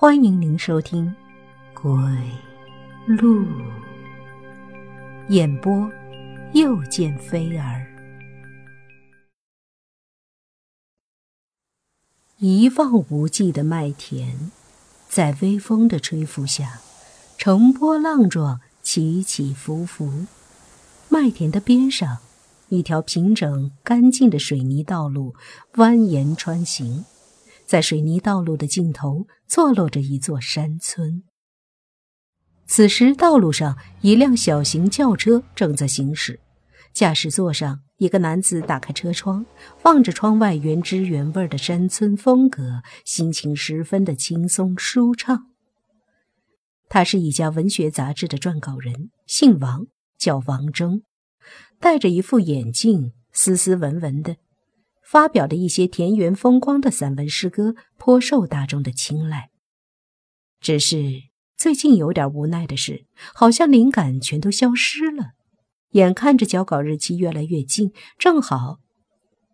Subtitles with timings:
[0.00, 1.14] 欢迎您收听
[1.78, 1.92] 《鬼
[3.06, 3.44] 路》
[5.28, 5.92] 演播，
[6.54, 7.86] 又见飞儿。
[12.38, 14.50] 一望无际的麦田，
[15.06, 16.80] 在微风的吹拂下，
[17.36, 20.24] 成波浪状，起起伏伏。
[21.10, 22.16] 麦田的边上，
[22.70, 25.34] 一条平整干净的水泥道路
[25.74, 27.04] 蜿蜒穿行。
[27.70, 31.22] 在水泥道路的尽头，坐落着一座山村。
[32.66, 36.40] 此时，道路上一辆小型轿车正在行驶，
[36.92, 39.46] 驾驶座上一个男子打开车窗，
[39.84, 45.46] 望着窗外原汁原味的山村风格，心情十分的轻松舒畅。
[46.88, 49.86] 他是一家文学杂志的撰稿人，姓王，
[50.18, 51.02] 叫王征，
[51.78, 54.38] 戴着一副眼镜，斯斯文文的。
[55.10, 59.50] 发表的一些田园风光的散文诗歌颇受大众的青睐。
[60.60, 61.24] 只是
[61.56, 65.32] 最近有点无奈的是，好像灵感全都消失了。
[65.94, 68.78] 眼看着交稿日期越来越近，正好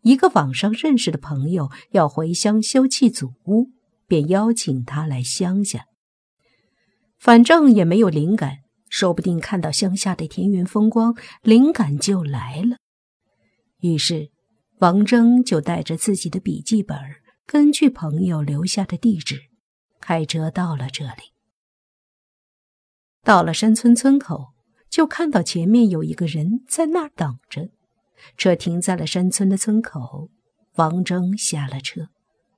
[0.00, 3.66] 一个网上认识的朋友要回乡修葺祖屋，
[4.06, 5.84] 便邀请他来乡下。
[7.18, 12.78] 反正也没有灵感，说不定看到乡下的田园风光，灵感就来了。
[13.80, 14.31] 于是。
[14.82, 16.98] 王征就带着自己的笔记本，
[17.46, 19.40] 根据朋友留下的地址，
[20.00, 21.30] 开车到了这里。
[23.22, 24.54] 到了山村村口，
[24.90, 27.68] 就看到前面有一个人在那儿等着。
[28.36, 30.30] 车停在了山村的村口，
[30.74, 32.08] 王征下了车，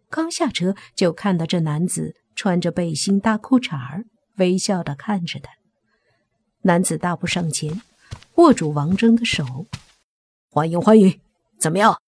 [0.08, 5.50] 刚下车就看到这男子穿着背心大裤衩儿，微笑的看着他。
[6.62, 7.82] 男子大步上前，
[8.36, 9.66] 握住王征的手
[10.48, 11.20] ：“欢迎欢迎，
[11.58, 12.00] 怎么样？”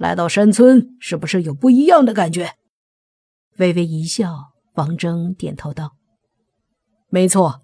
[0.00, 2.54] 来到山村，是不是有不一样的感觉？
[3.58, 5.94] 微微一笑，王征点头道
[7.12, 7.60] ：“没错，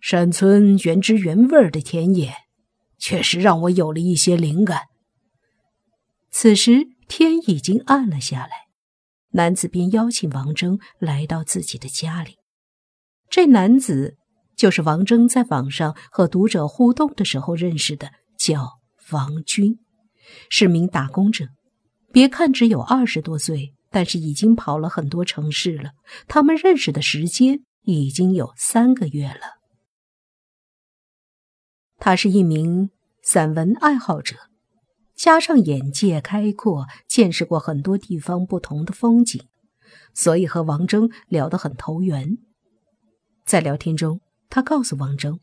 [0.00, 2.32] 山村原汁原味的田野，
[2.96, 4.84] 确实让我有了一些灵感。”
[6.32, 8.68] 此时天已经暗了下来，
[9.32, 12.38] 男子便邀请王征来到自己的家里。
[13.28, 14.16] 这男子
[14.56, 18.80] 就是王征在网上和读者互动的时候认识的，叫
[19.10, 19.78] 王军，
[20.48, 21.48] 是名打工者。
[22.14, 25.90] 别看只有二十多岁，但是已经跑了很多城市了。
[26.28, 29.58] 他们认识的时间已经有三个月了。
[31.98, 34.36] 他是一名散文爱好者，
[35.16, 39.48] 加上眼界开阔，见识过很多地方不同的风景，
[40.14, 42.38] 所以和王峥聊得很投缘。
[43.44, 45.40] 在聊天中，他告诉王峥，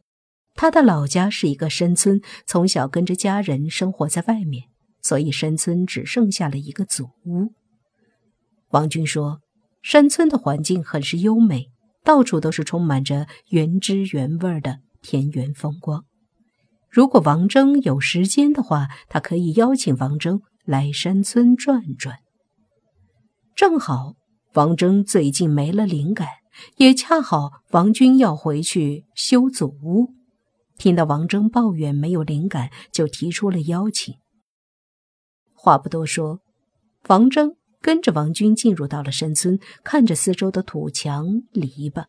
[0.56, 4.71] 他的老家是一个山村，从小跟着家人生活在外面。
[5.02, 7.54] 所以山村只剩下了一个祖屋。
[8.70, 9.42] 王军说
[9.84, 11.68] ：“山村的环境很是优美，
[12.04, 16.06] 到处都是充满着原汁原味的田园风光。
[16.90, 22.20] 如果王征有时间的话，他可以邀请王征来山村转转。
[23.56, 24.14] 正好
[24.54, 26.28] 王征最近没了灵感，
[26.78, 30.14] 也恰好王军要回去修祖屋。
[30.78, 34.16] 听到王征抱怨没有灵感，就提出了邀请。”
[35.64, 36.40] 话不多说，
[37.08, 42.06] 王征跟着王军进入到了山村，看着四周的土墙篱笆，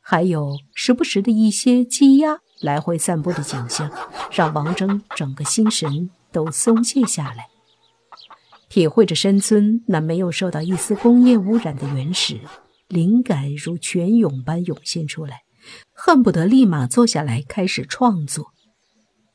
[0.00, 3.90] 还有时不时的一些鸡鸭来回散步的景象，
[4.32, 7.48] 让王征整个心神都松懈下来，
[8.70, 12.40] 体会着山村那没有受到一丝工业污染的原始，
[12.88, 15.42] 灵感如泉涌般涌现出来，
[15.92, 18.46] 恨不得立马坐下来开始创作。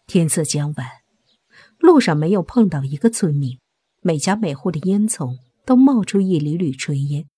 [0.08, 1.07] 天色将晚。
[1.88, 3.60] 路上没有碰到一个村民，
[4.02, 7.30] 每家每户的烟囱都冒出一缕缕炊烟，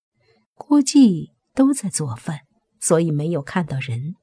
[0.55, 2.39] 估计都在做饭，
[2.79, 4.15] 所以没有看到人。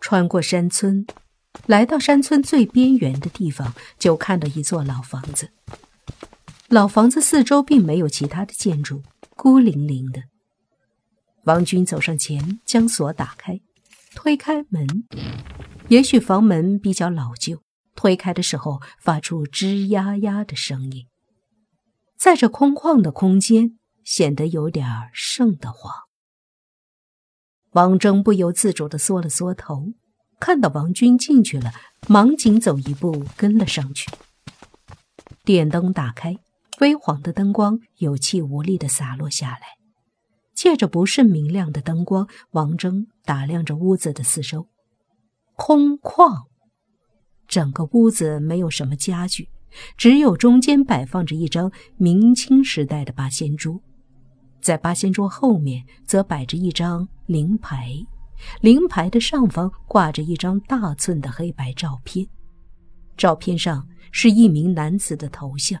[0.00, 1.06] 穿过山村，
[1.66, 5.50] 来到山村最边缘的地方，就看到一座老房子。
[6.66, 9.04] 老房子四周并没有其他的建筑，
[9.36, 10.24] 孤零零的。
[11.44, 13.60] 王军走上前，将锁打开，
[14.16, 15.04] 推开门。
[15.86, 17.63] 也许房门比较老旧。
[17.94, 21.06] 推开的时候，发出吱呀呀的声音，
[22.16, 25.92] 在这空旷的空间显得有点瘆得慌。
[27.72, 29.94] 王征不由自主的缩了缩头，
[30.38, 31.72] 看到王军进去了，
[32.08, 34.10] 忙紧走一步跟了上去。
[35.44, 36.36] 电灯打开，
[36.80, 39.60] 微黄的灯光有气无力的洒落下来，
[40.54, 44.68] 借着不甚明亮的灯光，王征打量着屋子的四周，
[45.54, 46.46] 空旷。
[47.46, 49.48] 整个屋子没有什么家具，
[49.96, 53.80] 只有中间摆放着一张明清时代的八仙桌，
[54.60, 57.94] 在八仙桌后面则摆着一张灵牌，
[58.60, 62.26] 灵牌的上方挂着一张大寸的黑白照片，
[63.16, 65.80] 照片上是一名男子的头像。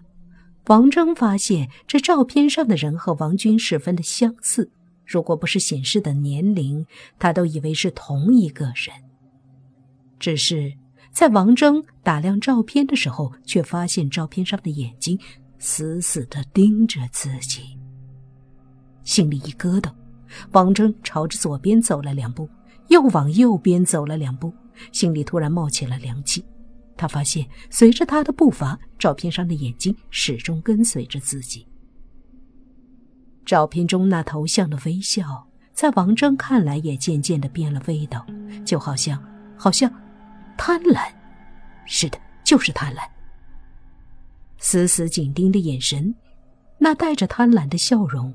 [0.66, 4.70] 王征发现这照片上的人和王军十分的相似，
[5.04, 6.86] 如果不是显示的年龄，
[7.18, 8.96] 他都以为是同一个人。
[10.18, 10.72] 只是
[11.14, 15.16] 在王征打量照片的时候，却发现照片上的眼睛
[15.60, 17.78] 死死地盯着自己。
[19.04, 19.92] 心里一咯噔，
[20.50, 22.48] 王征朝着左边走了两步，
[22.88, 24.52] 又往右边走了两步，
[24.90, 26.44] 心里突然冒起了凉气。
[26.96, 31.64] 他发现，随着他的步伐，照片上的眼睛始终跟随着自己。
[33.46, 38.26] 照片中那头像的微笑，在王征看来也渐渐的变了味道，
[38.64, 39.22] 就好像，
[39.56, 39.92] 好像，
[40.56, 41.06] 贪婪。
[41.86, 43.00] 是的，就是贪婪。
[44.58, 46.14] 死死紧盯的眼神，
[46.78, 48.32] 那带着贪婪的笑容。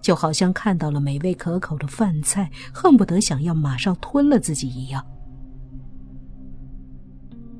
[0.00, 5.04] 就好像看到了美味可口的饭菜，恨不得想要马上吞了自己一样。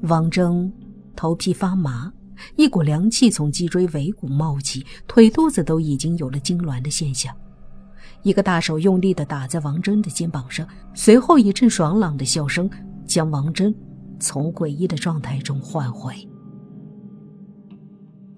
[0.03, 0.71] 王征
[1.15, 2.13] 头皮发麻，
[2.57, 7.35] 一股凉气从脊椎尾骨冒起，腿肚子都已经有了痉挛的现象。
[8.23, 12.69] 一个大手用力的打在王征的肩膀上，随后一阵爽朗的笑声
[13.07, 13.75] 将王真
[14.19, 16.15] 从诡异的状态中唤回。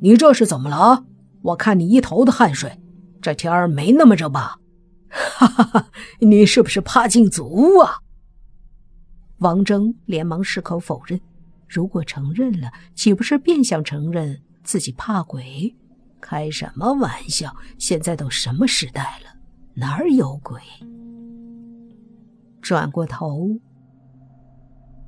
[0.01, 1.05] 你这是怎么了？
[1.43, 2.81] 我看你一头的汗水。
[3.23, 4.59] 这天儿没那么热吧？
[5.09, 5.89] 哈哈哈！
[6.21, 7.99] 你是不是怕进足啊？
[9.39, 11.21] 王征连忙矢口否认。
[11.67, 15.75] 如果承认了，岂不是变相承认自己怕鬼？
[16.21, 17.55] 开什么玩笑！
[17.79, 19.41] 现在都什么时代了，
[19.75, 20.61] 哪儿有鬼？
[22.61, 23.49] 转过头，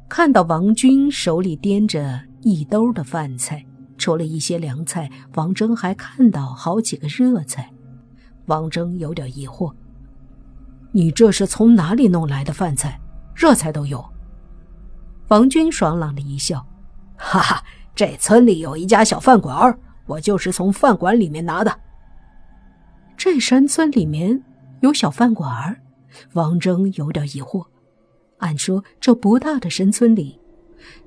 [0.09, 3.65] 看到王军手里掂着一兜的饭菜，
[3.99, 7.71] 除了一些凉菜，王征还看到好几个热菜。
[8.47, 9.73] 王征有点疑惑
[10.93, 12.99] ：“你这是从哪里弄来的饭菜？
[13.35, 14.03] 热菜都有。”
[15.29, 16.67] 王军爽朗的一笑
[17.15, 17.63] ：“哈哈，
[17.95, 21.81] 这村里有一家小饭馆，我就是从饭馆里面拿的。”
[23.15, 24.43] 这山村里面
[24.81, 25.77] 有小饭馆？
[26.33, 27.67] 王征有点疑惑。
[28.39, 30.39] 按说这不大的山村里，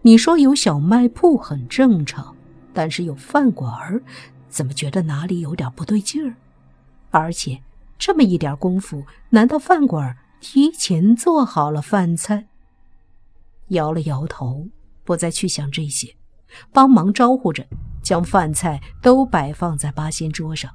[0.01, 2.35] 你说有小卖铺很正常，
[2.73, 4.01] 但是有饭馆儿，
[4.49, 6.35] 怎么觉得哪里有点不对劲儿？
[7.09, 7.61] 而且，
[7.97, 12.47] 这么一点功夫，难道饭馆提前做好了饭菜？
[13.69, 14.67] 摇了摇头，
[15.03, 16.15] 不再去想这些，
[16.73, 17.65] 帮忙招呼着，
[18.01, 20.71] 将饭菜都摆放在八仙桌上。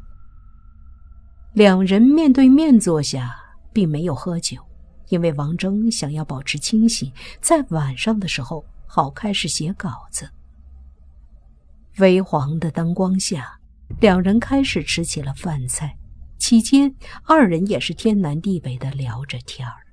[1.52, 3.34] 两人面对面坐下，
[3.72, 4.65] 并没有喝酒，
[5.08, 10.30] 因为王峥想要保持清醒，在晚上的时候好开始写稿子。
[11.98, 13.58] 微黄的灯光下，
[14.00, 15.96] 两人开始吃起了饭菜。
[16.38, 16.94] 期间，
[17.24, 19.85] 二人也是天南地北的聊着天儿。